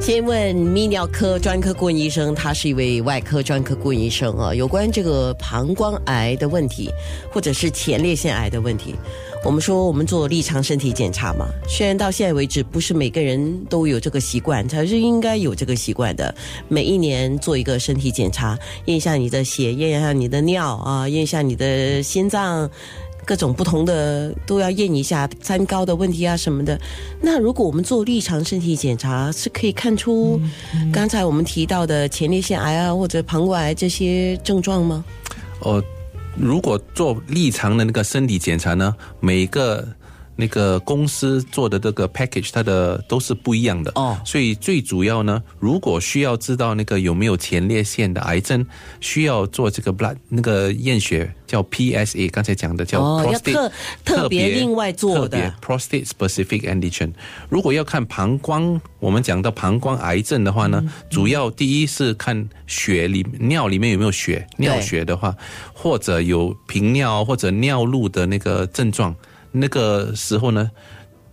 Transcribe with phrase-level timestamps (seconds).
[0.00, 6.90] 先问泌尿科专科顾问医生，他是一位外科专科顾问医生啊，有关这个膀胱癌的问题，
[7.30, 8.94] 或者是前列腺癌的问题。
[9.44, 16.34] 我们说我们做立常身体检查嘛，虽然到现在为止不是每个人都有这个习惯，才是应该有这个习惯的。
[16.66, 22.68] 每一年做一个身体检查，验一下你的血，验一下你的尿啊，验一下你的心脏，
[23.24, 26.80] 各种不同的都要验一下三高的问题啊什么的。
[27.20, 30.40] 那如果我们做立常身体检查，是可以看出
[30.92, 35.04] 刚才我们提到的前列腺癌啊或者膀胱癌这些症状吗？
[35.60, 35.82] 哦。
[36.36, 39.86] 如果做立常的那个身体检查呢，每个
[40.40, 44.18] 那个公司做的这个 package，它的都是不一样的哦。
[44.24, 48.66] 所以最主要呢，如果需要知道那个有没有前列腺的癌症，
[49.00, 51.32] 需要做这个 blood 那个验血。
[51.50, 53.72] 叫 PSA，刚才讲的叫 prostate，
[54.04, 57.10] 特别另外做的 prostate specific antigen。
[57.48, 65.34] 如果要看膀胱，我们讲到膀胱癌症的话呢，主要第一是看血里尿里面有没有血，尿血的话，
[65.74, 69.12] 或者有频尿或者尿路的那个症状，
[69.52, 70.70] 那个时候呢。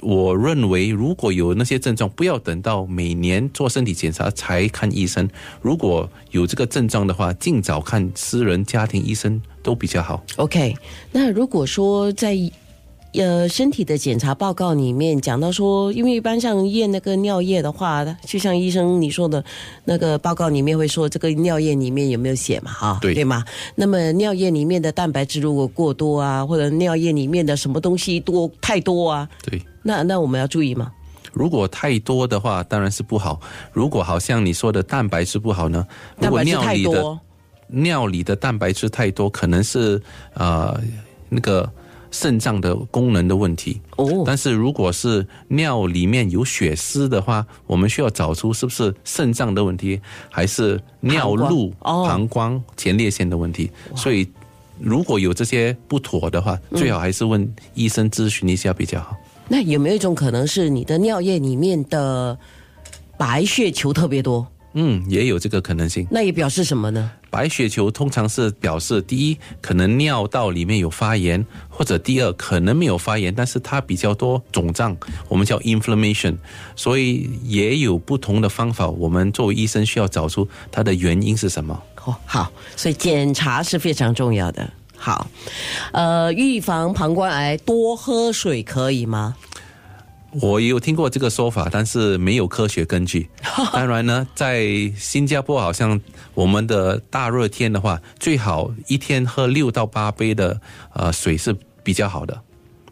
[0.00, 5.28] 我认为，如果有那些症状，不要等到每年做身体检查才看医生。
[5.60, 10.22] 如果有这个症状的话，尽早看私人家庭医生都比较好。
[10.36, 10.76] OK，
[11.10, 12.38] 那如果说在。
[13.18, 19.44] 呃，身体的检查报告里面讲到说，因为一般像验那个尿液的话，就像医生你说的，
[19.84, 23.44] 那个报告里面会说这个尿液里面有没有血嘛，哈，对对吗？
[23.74, 30.92] 那么尿液里面的蛋白质如果过多啊，或者尿液里面的什么东西多太多啊，对，那那我们要注意吗？
[31.32, 33.40] 如果太多的话，当然是不好。
[33.72, 35.84] 如果好像你说的蛋白质不好呢？
[36.20, 37.18] 蛋白质太多，
[37.66, 40.00] 尿里的蛋白质太多，可能是
[40.34, 40.80] 呃
[41.28, 41.68] 那个。
[42.10, 53.70] 肾脏的功能的问题哦，但是如果是尿里面有血丝的话，我们需要找出是不是肾脏的问题，还是尿路、膀胱、前列腺的问题。
[53.94, 54.26] 所以
[54.80, 59.16] 如果有这些不妥的话，最好还是问医生咨询一下比较好。
[59.48, 62.38] 那有没有一种可能是你的尿液里面的
[63.16, 64.46] 白血球特别多？
[64.74, 66.06] 嗯，也有这个可能性。
[66.10, 67.10] 那也表示什么呢？
[67.30, 74.96] 白血球通常是表示第一，可能尿道里面有发炎，或者第二，可能没有发炎，但是它比较多肿胀，
[75.28, 76.36] 我们叫 inflammation。
[76.74, 81.82] 所以也有不同的方法，我们作为医生需要找出它的原因是什么。
[82.04, 84.70] 哦，好，所以检查是非常重要的。
[84.96, 85.26] 好，
[85.92, 89.36] 呃，预防膀胱癌，多喝水可以吗？
[90.40, 93.28] 我有听过这个说法，但是没有科学根据。
[93.72, 94.66] 当然呢，在
[94.96, 95.98] 新加坡好像
[96.34, 100.60] 我们的大热天的话，最好一天喝六到八杯的
[100.92, 102.42] 呃水是比较好的。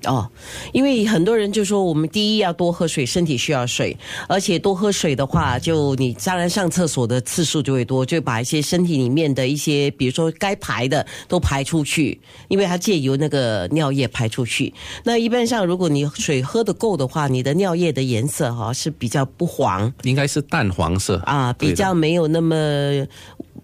[0.04, 0.28] 哦，
[0.72, 3.96] 因为很多人就说，我们第一要多喝水，身体需要水，
[4.28, 14.72] 而且多喝水的话，就你当然上厕所的次数就会多，就把一些身体里面的一些，比如说该排的都排出去，因为它借由那个尿液排出去。
[15.04, 23.06] 那一般上，如果你水喝的够的话，你的尿液的颜色哈是比较不黄，应该是淡黄色啊，比较没有那么，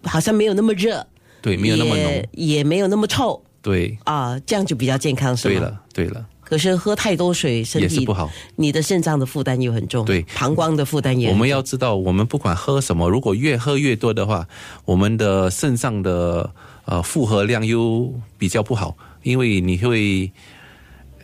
[0.05, 1.07] 好像没有那么热，
[1.41, 3.43] 对，没有那么浓，也没有那么臭。
[3.63, 5.55] 对啊，这样就比较健康，是吗？
[5.55, 6.27] 对了，对了。
[6.43, 11.31] 可是喝太多水，身体不好，你的肾脏的负担又很重，对，膀胱的负担也。
[11.31, 14.47] 我们要知道，我们不管喝什么，如果越喝越多的话，
[14.85, 16.51] 我们的肾脏的
[16.85, 20.31] 呃负荷量又比较不好，因为你会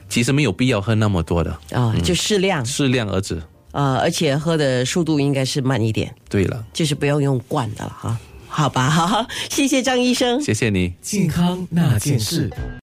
[0.08, 6.14] 其实没有必要喝那么多的啊，就适量，适量而止啊，而且喝的速度应该是慢一点。
[6.30, 8.18] 对了，就是不要用灌的了哈。
[8.58, 12.50] 好吧，好，谢谢张医生，谢谢你，健康那件事。